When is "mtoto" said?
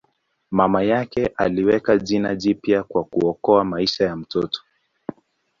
4.15-4.61